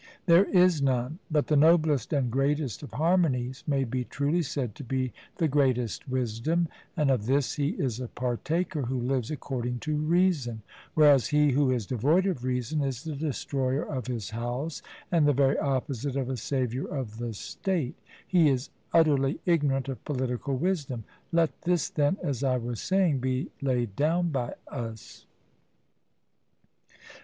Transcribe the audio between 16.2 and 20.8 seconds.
a saviour of the state: he is utterly ignorant of political